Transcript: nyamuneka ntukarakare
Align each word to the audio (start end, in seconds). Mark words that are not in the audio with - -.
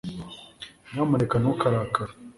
nyamuneka 0.91 1.35
ntukarakare 1.37 2.11